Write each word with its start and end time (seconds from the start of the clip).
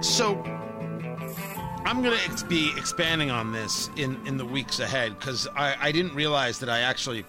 So 0.00 0.40
I'm 1.84 2.02
going 2.02 2.16
to 2.36 2.46
be 2.46 2.72
expanding 2.76 3.32
on 3.32 3.50
this 3.50 3.90
in, 3.96 4.24
in 4.28 4.36
the 4.36 4.44
weeks 4.44 4.78
ahead 4.78 5.18
because 5.18 5.48
I, 5.56 5.74
I 5.80 5.92
didn't 5.92 6.14
realize 6.14 6.60
that 6.60 6.68
I 6.68 6.80
actually 6.80 7.24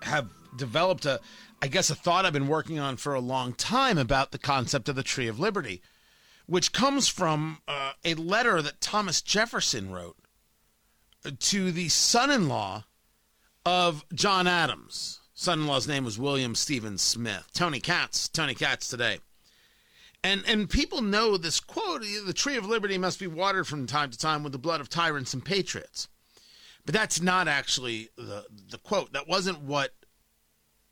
have 0.00 0.30
developed 0.56 1.04
a, 1.04 1.20
I 1.60 1.68
guess, 1.68 1.90
a 1.90 1.94
thought 1.94 2.24
I've 2.24 2.32
been 2.32 2.48
working 2.48 2.78
on 2.78 2.96
for 2.96 3.12
a 3.12 3.20
long 3.20 3.52
time 3.52 3.98
about 3.98 4.32
the 4.32 4.38
concept 4.38 4.88
of 4.88 4.96
the 4.96 5.02
Tree 5.02 5.28
of 5.28 5.38
Liberty, 5.38 5.82
which 6.46 6.72
comes 6.72 7.06
from 7.06 7.58
uh, 7.68 7.92
a 8.02 8.14
letter 8.14 8.62
that 8.62 8.80
Thomas 8.80 9.20
Jefferson 9.20 9.90
wrote 9.90 10.16
to 11.38 11.70
the 11.70 11.90
son 11.90 12.30
in 12.30 12.48
law 12.48 12.84
of 13.66 14.06
John 14.14 14.46
Adams. 14.46 15.20
Son 15.34 15.60
in 15.60 15.66
law's 15.66 15.86
name 15.86 16.04
was 16.04 16.18
William 16.18 16.54
Stephen 16.54 16.96
Smith. 16.96 17.48
Tony 17.52 17.78
Katz, 17.78 18.26
Tony 18.26 18.54
Katz 18.54 18.88
today. 18.88 19.18
And 20.22 20.44
and 20.46 20.68
people 20.68 21.00
know 21.00 21.36
this 21.36 21.60
quote, 21.60 22.02
the 22.02 22.34
tree 22.34 22.56
of 22.56 22.66
liberty 22.66 22.98
must 22.98 23.18
be 23.18 23.26
watered 23.26 23.66
from 23.66 23.86
time 23.86 24.10
to 24.10 24.18
time 24.18 24.42
with 24.42 24.52
the 24.52 24.58
blood 24.58 24.80
of 24.80 24.88
tyrants 24.88 25.32
and 25.32 25.44
patriots. 25.44 26.08
But 26.84 26.94
that's 26.94 27.20
not 27.20 27.48
actually 27.48 28.10
the 28.16 28.44
the 28.70 28.78
quote. 28.78 29.12
That 29.12 29.28
wasn't 29.28 29.60
what 29.60 29.94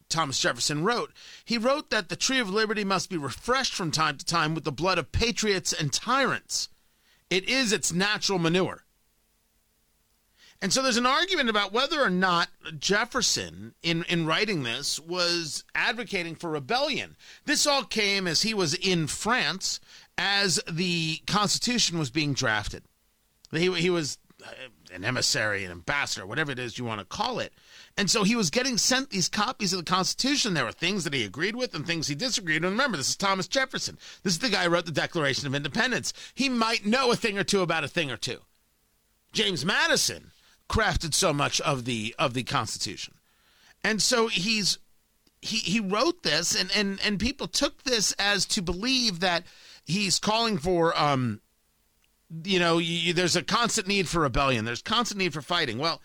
Thomas 0.08 0.38
Jefferson 0.40 0.82
wrote. 0.82 1.12
He 1.44 1.58
wrote 1.58 1.90
that 1.90 2.08
the 2.08 2.16
tree 2.16 2.38
of 2.38 2.48
liberty 2.48 2.84
must 2.84 3.10
be 3.10 3.18
refreshed 3.18 3.74
from 3.74 3.90
time 3.90 4.16
to 4.16 4.24
time 4.24 4.54
with 4.54 4.64
the 4.64 4.72
blood 4.72 4.98
of 4.98 5.12
patriots 5.12 5.72
and 5.72 5.92
tyrants. 5.92 6.68
It 7.28 7.46
is 7.48 7.72
its 7.72 7.92
natural 7.92 8.38
manure. 8.38 8.84
And 10.60 10.72
so 10.72 10.82
there's 10.82 10.96
an 10.96 11.06
argument 11.06 11.48
about 11.48 11.72
whether 11.72 12.00
or 12.00 12.10
not 12.10 12.48
Jefferson, 12.78 13.74
in, 13.82 14.02
in 14.08 14.26
writing 14.26 14.64
this, 14.64 14.98
was 14.98 15.62
advocating 15.74 16.34
for 16.34 16.50
rebellion. 16.50 17.16
This 17.44 17.64
all 17.66 17.84
came 17.84 18.26
as 18.26 18.42
he 18.42 18.54
was 18.54 18.74
in 18.74 19.06
France 19.06 19.78
as 20.16 20.60
the 20.68 21.18
Constitution 21.28 21.96
was 21.96 22.10
being 22.10 22.32
drafted. 22.32 22.82
He, 23.52 23.72
he 23.74 23.88
was 23.88 24.18
uh, 24.44 24.50
an 24.92 25.04
emissary, 25.04 25.64
an 25.64 25.70
ambassador, 25.70 26.26
whatever 26.26 26.50
it 26.50 26.58
is 26.58 26.76
you 26.76 26.84
want 26.84 26.98
to 26.98 27.06
call 27.06 27.38
it. 27.38 27.52
And 27.96 28.10
so 28.10 28.24
he 28.24 28.34
was 28.34 28.50
getting 28.50 28.78
sent 28.78 29.10
these 29.10 29.28
copies 29.28 29.72
of 29.72 29.78
the 29.78 29.90
Constitution. 29.90 30.54
There 30.54 30.64
were 30.64 30.72
things 30.72 31.04
that 31.04 31.14
he 31.14 31.24
agreed 31.24 31.54
with 31.54 31.72
and 31.72 31.86
things 31.86 32.08
he 32.08 32.16
disagreed 32.16 32.62
with. 32.62 32.70
And 32.70 32.78
remember, 32.78 32.96
this 32.96 33.10
is 33.10 33.16
Thomas 33.16 33.46
Jefferson. 33.46 33.96
This 34.24 34.32
is 34.32 34.38
the 34.40 34.48
guy 34.48 34.64
who 34.64 34.70
wrote 34.70 34.86
the 34.86 34.92
Declaration 34.92 35.46
of 35.46 35.54
Independence. 35.54 36.12
He 36.34 36.48
might 36.48 36.84
know 36.84 37.12
a 37.12 37.16
thing 37.16 37.38
or 37.38 37.44
two 37.44 37.62
about 37.62 37.84
a 37.84 37.88
thing 37.88 38.10
or 38.10 38.16
two. 38.16 38.38
James 39.32 39.64
Madison 39.64 40.32
crafted 40.68 41.14
so 41.14 41.32
much 41.32 41.60
of 41.62 41.84
the 41.84 42.14
of 42.18 42.34
the 42.34 42.42
Constitution. 42.42 43.14
And 43.82 44.02
so 44.02 44.28
he's 44.28 44.78
he 45.40 45.58
he 45.58 45.80
wrote 45.80 46.22
this 46.22 46.54
and 46.54 46.70
and 46.74 47.00
and 47.04 47.18
people 47.18 47.48
took 47.48 47.82
this 47.84 48.12
as 48.18 48.44
to 48.46 48.62
believe 48.62 49.20
that 49.20 49.44
he's 49.84 50.18
calling 50.18 50.58
for 50.58 50.98
um 50.98 51.40
you 52.44 52.58
know 52.58 52.78
you, 52.78 53.12
there's 53.12 53.36
a 53.36 53.42
constant 53.42 53.86
need 53.86 54.08
for 54.08 54.20
rebellion. 54.20 54.64
There's 54.64 54.82
constant 54.82 55.18
need 55.18 55.32
for 55.32 55.42
fighting. 55.42 55.78
Well 55.78 56.00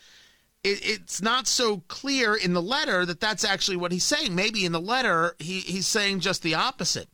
it, 0.64 0.80
it's 0.83 1.22
not 1.22 1.48
so 1.48 1.83
clear 1.88 2.36
in 2.36 2.53
the 2.53 2.61
letter 2.61 3.05
that 3.05 3.20
that's 3.20 3.44
actually 3.44 3.77
what 3.77 3.92
he's 3.92 4.05
saying. 4.05 4.36
Maybe 4.36 4.66
in 4.66 4.72
the 4.72 4.81
letter 4.81 5.36
he 5.39 5.59
he's 5.61 5.88
saying 5.88 6.22
just 6.22 6.44
the 6.44 6.55
opposite 6.55 7.09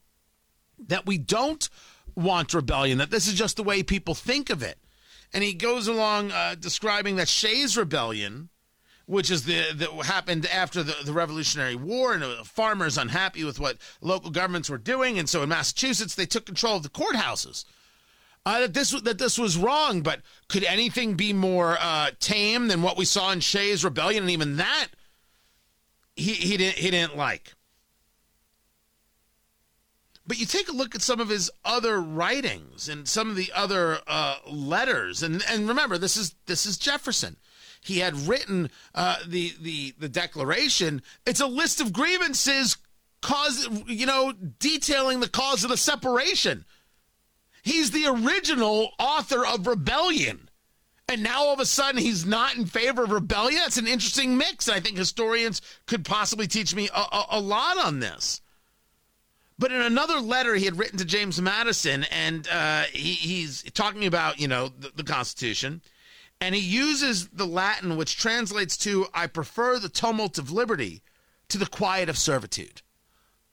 that 0.88 1.06
we 1.06 1.18
don't 1.18 1.70
want 2.16 2.54
rebellion 2.54 2.98
that 2.98 3.12
this 3.12 3.28
is 3.28 3.34
just 3.34 3.56
the 3.56 3.64
way 3.64 3.82
people 3.82 4.14
think 4.14 4.50
of 4.50 4.62
it 4.62 4.78
and 5.34 5.44
he 5.44 5.54
goes 5.54 5.88
along 5.88 6.32
uh, 6.32 6.56
describing 6.60 7.16
that 7.18 7.28
Shays 7.28 7.78
Rebellion, 7.78 8.50
which 9.06 9.30
is 9.30 9.44
the 9.46 9.74
that 9.76 9.90
happened 10.06 10.46
after 10.48 10.84
the, 10.84 10.96
the 11.04 11.14
Revolutionary 11.14 11.76
War, 11.76 12.14
and 12.14 12.24
uh, 12.24 12.44
farmers 12.44 12.98
unhappy 12.98 13.44
with 13.44 13.60
what 13.60 13.78
local 14.02 14.32
governments 14.32 14.70
were 14.70 14.78
doing, 14.78 15.20
and 15.20 15.30
so 15.30 15.44
in 15.44 15.50
Massachusetts 15.50 16.16
they 16.16 16.26
took 16.26 16.46
control 16.46 16.78
of 16.78 16.84
the 16.84 16.90
courthouses. 16.90 17.66
Uh, 18.46 18.62
that 18.62 18.74
this 18.74 18.92
that 19.02 19.18
this 19.18 19.38
was 19.38 19.58
wrong, 19.58 20.02
but 20.02 20.22
could 20.48 20.64
anything 20.64 21.16
be 21.16 21.34
more 21.34 21.78
uh, 21.80 22.12
tame 22.20 22.68
than 22.68 22.82
what 22.82 22.98
we 22.98 23.06
saw 23.06 23.32
in 23.32 23.40
Shays 23.40 23.84
Rebellion? 23.84 24.24
And 24.24 24.32
even 24.32 24.58
that, 24.58 24.88
he 26.16 26.34
he 26.34 26.58
didn't 26.58 26.78
he 26.78 26.90
didn't 26.90 27.18
like. 27.18 27.54
But 30.30 30.40
you 30.40 30.46
take 30.46 30.70
a 30.70 30.74
look 30.74 30.94
at 30.94 31.02
some 31.02 31.20
of 31.20 31.30
his 31.30 31.50
other 31.66 32.00
writings 32.00 32.88
and 32.88 33.08
some 33.08 33.32
of 33.32 33.36
the 33.36 33.52
other 33.52 33.98
uh, 34.06 34.36
letters, 34.48 35.24
and 35.24 35.44
and 35.50 35.68
remember 35.68 35.98
this 35.98 36.16
is 36.18 36.36
this 36.46 36.68
is 36.68 36.78
Jefferson. 36.78 37.36
He 37.82 37.98
had 37.98 38.16
written 38.28 38.70
uh, 38.94 39.16
the 39.26 39.54
the 39.60 39.96
the 39.98 40.08
Declaration. 40.08 41.02
It's 41.26 41.40
a 41.40 41.48
list 41.48 41.82
of 41.82 41.92
grievances, 41.92 42.78
cause 43.24 43.68
you 43.88 44.06
know 44.06 44.32
detailing 44.60 45.20
the 45.20 45.28
cause 45.28 45.64
of 45.64 45.72
the 45.72 45.78
separation. 45.78 46.64
He's 47.64 47.90
the 47.90 48.06
original 48.06 48.92
author 49.00 49.44
of 49.44 49.66
rebellion. 49.66 50.48
And 51.08 51.24
now 51.24 51.40
all 51.40 51.54
of 51.54 51.60
a 51.60 51.66
sudden 51.66 52.00
he's 52.00 52.24
not 52.24 52.56
in 52.56 52.68
favor 52.68 53.04
of 53.04 53.10
rebellion. 53.10 53.64
It's 53.66 53.78
an 53.78 53.88
interesting 53.88 54.38
mix. 54.38 54.70
I 54.70 54.80
think 54.80 54.96
historians 54.96 55.60
could 55.88 56.06
possibly 56.06 56.46
teach 56.46 56.76
me 56.76 56.88
a, 56.94 57.00
a, 57.00 57.26
a 57.32 57.40
lot 57.42 57.84
on 57.84 58.00
this. 58.00 58.42
But 59.60 59.74
in 59.74 59.82
another 59.82 60.22
letter 60.22 60.56
he 60.56 60.64
had 60.64 60.80
written 60.80 60.98
to 61.00 61.06
James 61.06 61.42
Madison, 61.42 62.06
and 62.06 62.48
uh, 62.48 62.84
he, 62.94 63.12
he's 63.14 63.62
talking 63.74 64.06
about, 64.06 64.40
you 64.40 64.48
know, 64.48 64.70
the, 64.70 64.92
the 64.96 65.04
Constitution, 65.04 65.82
and 66.40 66.56
he 66.56 66.62
uses 66.62 67.28
the 67.28 67.46
Latin, 67.46 67.98
which 67.98 68.18
translates 68.18 68.78
to, 68.78 69.08
I 69.14 69.28
prefer 69.28 69.78
the 69.78 69.90
tumult 69.90 70.38
of 70.38 70.50
liberty 70.50 71.04
to 71.50 71.58
the 71.58 71.66
quiet 71.66 72.08
of 72.08 72.18
servitude. 72.18 72.82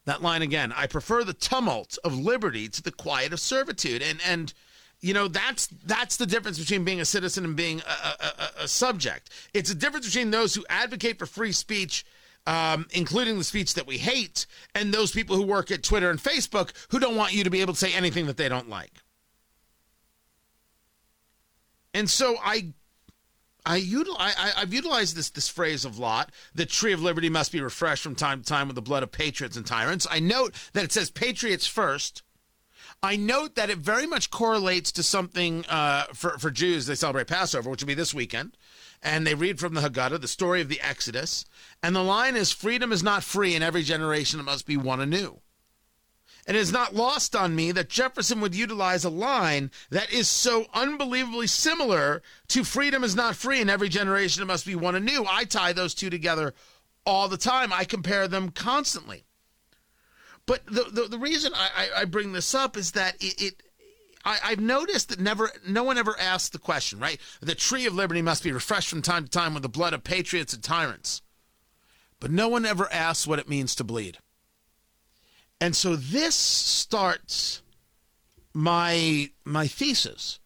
That 0.04 0.22
line 0.22 0.42
again, 0.42 0.72
I 0.76 0.86
prefer 0.86 1.24
the 1.24 1.34
tumult 1.34 1.98
of 2.04 2.16
liberty 2.16 2.68
to 2.68 2.82
the 2.82 2.92
quiet 2.92 3.32
of 3.32 3.40
servitude. 3.40 4.00
And, 4.00 4.20
and, 4.24 4.54
you 5.00 5.12
know 5.12 5.28
that's 5.28 5.66
that's 5.84 6.16
the 6.16 6.24
difference 6.24 6.58
between 6.58 6.82
being 6.82 7.02
a 7.02 7.04
citizen 7.04 7.44
and 7.44 7.54
being 7.54 7.82
a, 7.82 8.24
a, 8.24 8.62
a, 8.62 8.68
subject. 8.68 9.28
It's 9.52 9.70
a 9.70 9.74
difference 9.74 10.06
between 10.06 10.30
those 10.30 10.54
who 10.54 10.64
advocate 10.70 11.18
for 11.18 11.26
free 11.26 11.52
speech 11.52 12.06
um, 12.46 12.86
including 12.92 13.38
the 13.38 13.44
speech 13.44 13.74
that 13.74 13.86
we 13.86 13.98
hate, 13.98 14.46
and 14.74 14.92
those 14.92 15.12
people 15.12 15.36
who 15.36 15.42
work 15.42 15.70
at 15.70 15.82
Twitter 15.82 16.10
and 16.10 16.20
Facebook 16.20 16.70
who 16.90 16.98
don't 16.98 17.16
want 17.16 17.32
you 17.32 17.44
to 17.44 17.50
be 17.50 17.60
able 17.60 17.74
to 17.74 17.78
say 17.78 17.92
anything 17.92 18.26
that 18.26 18.36
they 18.36 18.48
don't 18.48 18.68
like. 18.68 19.02
And 21.94 22.10
so 22.10 22.36
I 22.44 22.72
I, 23.66 23.80
util- 23.80 24.16
I, 24.18 24.52
have 24.60 24.72
utilized 24.72 25.16
this 25.16 25.30
this 25.30 25.48
phrase 25.48 25.84
of 25.84 25.98
lot. 25.98 26.30
The 26.54 26.66
tree 26.66 26.92
of 26.92 27.02
liberty 27.02 27.28
must 27.28 27.50
be 27.50 27.60
refreshed 27.60 28.02
from 28.02 28.14
time 28.14 28.42
to 28.42 28.46
time 28.46 28.68
with 28.68 28.76
the 28.76 28.82
blood 28.82 29.02
of 29.02 29.10
patriots 29.10 29.56
and 29.56 29.66
tyrants. 29.66 30.06
I 30.08 30.20
note 30.20 30.54
that 30.72 30.84
it 30.84 30.92
says 30.92 31.10
patriots 31.10 31.66
first. 31.66 32.22
I 33.02 33.16
note 33.16 33.54
that 33.54 33.70
it 33.70 33.78
very 33.78 34.06
much 34.06 34.30
correlates 34.30 34.90
to 34.92 35.02
something 35.02 35.64
uh, 35.66 36.04
for 36.12 36.38
for 36.38 36.50
Jews. 36.50 36.86
They 36.86 36.94
celebrate 36.94 37.26
Passover, 37.26 37.70
which 37.70 37.82
will 37.82 37.88
be 37.88 37.94
this 37.94 38.14
weekend 38.14 38.56
and 39.02 39.26
they 39.26 39.34
read 39.34 39.60
from 39.60 39.74
the 39.74 39.80
Haggadah, 39.80 40.20
the 40.20 40.28
story 40.28 40.60
of 40.60 40.68
the 40.68 40.80
Exodus. 40.80 41.44
And 41.82 41.94
the 41.94 42.02
line 42.02 42.36
is 42.36 42.52
Freedom 42.52 42.92
is 42.92 43.02
not 43.02 43.22
free, 43.22 43.54
in 43.54 43.62
every 43.62 43.82
generation 43.82 44.40
it 44.40 44.44
must 44.44 44.66
be 44.66 44.76
won 44.76 45.00
anew. 45.00 45.40
And 46.46 46.56
it 46.56 46.60
is 46.60 46.72
not 46.72 46.94
lost 46.94 47.34
on 47.34 47.56
me 47.56 47.72
that 47.72 47.88
Jefferson 47.88 48.40
would 48.40 48.54
utilize 48.54 49.04
a 49.04 49.10
line 49.10 49.72
that 49.90 50.12
is 50.12 50.28
so 50.28 50.66
unbelievably 50.72 51.48
similar 51.48 52.22
to 52.48 52.62
freedom 52.62 53.02
is 53.02 53.16
not 53.16 53.34
free 53.34 53.60
in 53.60 53.68
every 53.68 53.88
generation 53.88 54.42
it 54.42 54.46
must 54.46 54.64
be 54.64 54.76
won 54.76 54.94
anew. 54.94 55.24
I 55.28 55.44
tie 55.44 55.72
those 55.72 55.92
two 55.92 56.08
together 56.08 56.54
all 57.04 57.28
the 57.28 57.36
time. 57.36 57.72
I 57.72 57.84
compare 57.84 58.28
them 58.28 58.50
constantly. 58.50 59.25
But 60.46 60.64
the 60.66 60.84
the, 60.84 61.02
the 61.08 61.18
reason 61.18 61.52
I, 61.54 61.68
I, 61.76 62.00
I 62.00 62.04
bring 62.04 62.32
this 62.32 62.54
up 62.54 62.76
is 62.76 62.92
that 62.92 63.16
it, 63.20 63.42
it 63.42 63.62
I, 64.26 64.50
have 64.50 64.60
noticed 64.60 65.10
that 65.10 65.20
never, 65.20 65.50
no 65.66 65.84
one 65.84 65.98
ever 65.98 66.18
asks 66.18 66.48
the 66.48 66.58
question, 66.58 66.98
right? 66.98 67.20
The 67.40 67.54
tree 67.54 67.86
of 67.86 67.94
liberty 67.94 68.22
must 68.22 68.42
be 68.42 68.50
refreshed 68.50 68.88
from 68.88 69.00
time 69.00 69.24
to 69.24 69.30
time 69.30 69.54
with 69.54 69.62
the 69.62 69.68
blood 69.68 69.94
of 69.94 70.02
patriots 70.02 70.52
and 70.52 70.62
tyrants. 70.62 71.22
But 72.18 72.32
no 72.32 72.48
one 72.48 72.66
ever 72.66 72.92
asks 72.92 73.26
what 73.26 73.38
it 73.38 73.48
means 73.48 73.76
to 73.76 73.84
bleed. 73.84 74.18
And 75.60 75.76
so 75.76 75.94
this 75.94 76.34
starts 76.34 77.62
my 78.52 79.30
my 79.44 79.68
thesis. 79.68 80.40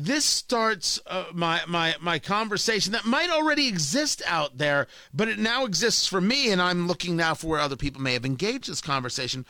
This 0.00 0.24
starts 0.24 1.00
uh, 1.08 1.24
my 1.34 1.60
my 1.66 1.96
my 2.00 2.20
conversation 2.20 2.92
that 2.92 3.04
might 3.04 3.30
already 3.30 3.66
exist 3.66 4.22
out 4.26 4.56
there, 4.56 4.86
but 5.12 5.26
it 5.26 5.40
now 5.40 5.64
exists 5.64 6.06
for 6.06 6.20
me, 6.20 6.52
and 6.52 6.62
I'm 6.62 6.86
looking 6.86 7.16
now 7.16 7.34
for 7.34 7.48
where 7.48 7.58
other 7.58 7.74
people 7.74 8.00
may 8.00 8.12
have 8.12 8.24
engaged 8.24 8.70
this 8.70 8.80
conversation. 8.80 9.44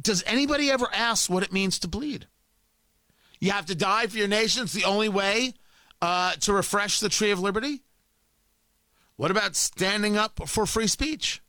Does 0.00 0.22
anybody 0.26 0.70
ever 0.70 0.88
ask 0.94 1.28
what 1.28 1.42
it 1.42 1.52
means 1.52 1.78
to 1.80 1.88
bleed? 1.88 2.28
You 3.40 3.50
have 3.50 3.66
to 3.66 3.74
die 3.74 4.06
for 4.06 4.16
your 4.16 4.26
nation. 4.26 4.62
It's 4.62 4.72
the 4.72 4.84
only 4.84 5.10
way 5.10 5.52
uh, 6.00 6.32
to 6.36 6.54
refresh 6.54 7.00
the 7.00 7.10
tree 7.10 7.30
of 7.30 7.38
liberty. 7.38 7.82
What 9.16 9.30
about 9.30 9.54
standing 9.54 10.16
up 10.16 10.48
for 10.48 10.64
free 10.64 10.86
speech? 10.86 11.42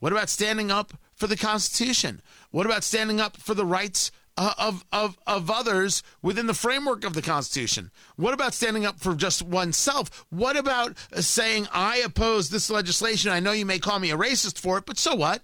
What 0.00 0.10
about 0.10 0.28
standing 0.28 0.72
up 0.72 0.94
for 1.14 1.28
the 1.28 1.36
Constitution? 1.36 2.20
What 2.50 2.66
about 2.66 2.82
standing 2.82 3.20
up 3.20 3.36
for 3.36 3.54
the 3.54 3.64
rights 3.64 4.10
of, 4.36 4.84
of, 4.92 5.18
of 5.26 5.50
others 5.50 6.02
within 6.22 6.46
the 6.46 6.54
framework 6.54 7.04
of 7.04 7.14
the 7.14 7.22
Constitution? 7.22 7.90
What 8.16 8.34
about 8.34 8.54
standing 8.54 8.86
up 8.86 8.98
for 8.98 9.14
just 9.14 9.42
oneself? 9.42 10.26
What 10.30 10.56
about 10.56 10.96
uh, 11.12 11.20
saying, 11.20 11.68
I 11.72 11.98
oppose 11.98 12.50
this 12.50 12.70
legislation? 12.70 13.30
I 13.30 13.40
know 13.40 13.52
you 13.52 13.66
may 13.66 13.78
call 13.78 13.98
me 13.98 14.10
a 14.10 14.16
racist 14.16 14.58
for 14.58 14.78
it, 14.78 14.86
but 14.86 14.98
so 14.98 15.14
what? 15.14 15.42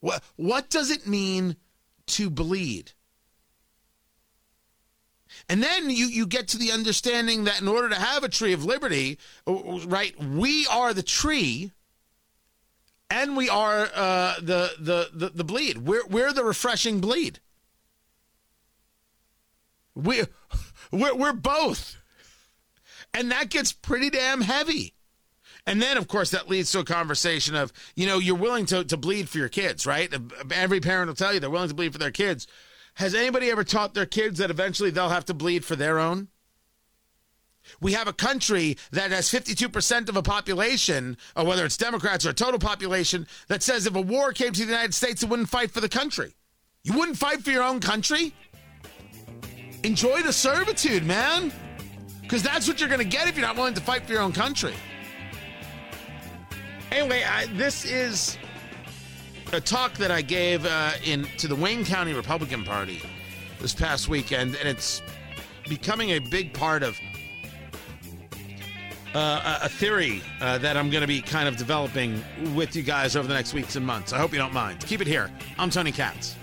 What, 0.00 0.22
what 0.36 0.70
does 0.70 0.90
it 0.90 1.06
mean 1.06 1.56
to 2.08 2.30
bleed. 2.30 2.92
And 5.48 5.62
then 5.62 5.90
you, 5.90 6.06
you 6.06 6.26
get 6.26 6.48
to 6.48 6.58
the 6.58 6.72
understanding 6.72 7.44
that 7.44 7.60
in 7.60 7.68
order 7.68 7.88
to 7.90 7.94
have 7.94 8.24
a 8.24 8.28
tree 8.28 8.52
of 8.52 8.64
liberty, 8.64 9.18
uh, 9.46 9.78
right, 9.86 10.18
we 10.22 10.66
are 10.66 10.92
the 10.92 11.02
tree 11.02 11.70
and 13.10 13.36
we 13.36 13.48
are 13.48 13.88
uh, 13.94 14.34
the, 14.40 14.70
the, 14.78 15.08
the, 15.12 15.30
the 15.30 15.44
bleed. 15.44 15.78
We're, 15.78 16.06
we're 16.06 16.32
the 16.32 16.44
refreshing 16.44 17.00
bleed. 17.00 17.40
We, 19.94 20.22
we're, 20.92 21.14
we're 21.14 21.32
both. 21.32 21.96
And 23.14 23.30
that 23.30 23.50
gets 23.50 23.72
pretty 23.72 24.10
damn 24.10 24.42
heavy. 24.42 24.94
And 25.66 25.82
then, 25.82 25.98
of 25.98 26.08
course, 26.08 26.30
that 26.30 26.48
leads 26.48 26.72
to 26.72 26.78
a 26.78 26.84
conversation 26.84 27.54
of, 27.54 27.72
you 27.94 28.06
know, 28.06 28.18
you're 28.18 28.36
willing 28.36 28.64
to, 28.66 28.84
to 28.84 28.96
bleed 28.96 29.28
for 29.28 29.38
your 29.38 29.50
kids, 29.50 29.86
right? 29.86 30.12
Every 30.50 30.80
parent 30.80 31.08
will 31.08 31.14
tell 31.14 31.34
you 31.34 31.40
they're 31.40 31.50
willing 31.50 31.68
to 31.68 31.74
bleed 31.74 31.92
for 31.92 31.98
their 31.98 32.10
kids. 32.10 32.46
Has 32.94 33.14
anybody 33.14 33.50
ever 33.50 33.64
taught 33.64 33.94
their 33.94 34.06
kids 34.06 34.38
that 34.38 34.50
eventually 34.50 34.90
they'll 34.90 35.10
have 35.10 35.26
to 35.26 35.34
bleed 35.34 35.64
for 35.64 35.76
their 35.76 35.98
own? 35.98 36.28
We 37.80 37.92
have 37.92 38.08
a 38.08 38.12
country 38.12 38.76
that 38.92 39.10
has 39.10 39.28
52% 39.28 40.08
of 40.08 40.16
a 40.16 40.22
population, 40.22 41.16
or 41.36 41.44
whether 41.44 41.64
it's 41.64 41.76
Democrats 41.76 42.26
or 42.26 42.30
a 42.30 42.34
total 42.34 42.58
population, 42.58 43.26
that 43.48 43.62
says 43.62 43.86
if 43.86 43.94
a 43.94 44.00
war 44.00 44.32
came 44.32 44.52
to 44.52 44.60
the 44.60 44.66
United 44.72 44.94
States, 44.94 45.22
it 45.22 45.28
wouldn't 45.28 45.48
fight 45.48 45.70
for 45.70 45.80
the 45.80 45.88
country. 45.88 46.34
You 46.84 46.94
wouldn't 46.94 47.18
fight 47.18 47.42
for 47.42 47.50
your 47.50 47.62
own 47.62 47.80
country? 47.80 48.32
Enjoy 49.82 50.22
the 50.22 50.32
servitude, 50.32 51.04
man. 51.04 51.52
Because 52.22 52.42
that's 52.42 52.68
what 52.68 52.78
you're 52.78 52.90
going 52.90 53.00
to 53.00 53.06
get 53.06 53.26
if 53.26 53.36
you're 53.36 53.46
not 53.46 53.56
willing 53.56 53.74
to 53.74 53.80
fight 53.80 54.04
for 54.04 54.12
your 54.12 54.22
own 54.22 54.32
country. 54.32 54.74
Anyway, 56.90 57.22
I, 57.22 57.46
this 57.54 57.84
is 57.84 58.38
a 59.52 59.60
talk 59.60 59.94
that 59.94 60.10
I 60.10 60.20
gave 60.20 60.66
uh, 60.66 60.92
in 61.04 61.24
to 61.38 61.48
the 61.48 61.56
Wayne 61.56 61.84
County 61.84 62.12
Republican 62.12 62.64
Party 62.64 63.00
this 63.60 63.74
past 63.74 64.08
weekend, 64.08 64.56
and 64.56 64.68
it's 64.68 65.00
becoming 65.68 66.10
a 66.10 66.18
big 66.18 66.52
part 66.52 66.82
of 66.82 66.98
uh, 69.14 69.60
a 69.62 69.68
theory 69.68 70.22
uh, 70.40 70.58
that 70.58 70.76
I'm 70.76 70.90
going 70.90 71.00
to 71.02 71.06
be 71.08 71.20
kind 71.20 71.48
of 71.48 71.56
developing 71.56 72.22
with 72.54 72.76
you 72.76 72.82
guys 72.82 73.16
over 73.16 73.26
the 73.26 73.34
next 73.34 73.54
weeks 73.54 73.76
and 73.76 73.86
months. 73.86 74.12
I 74.12 74.18
hope 74.18 74.32
you 74.32 74.38
don't 74.38 74.52
mind. 74.52 74.80
Keep 74.80 75.00
it 75.00 75.06
here. 75.06 75.30
I'm 75.58 75.70
Tony 75.70 75.92
Katz. 75.92 76.36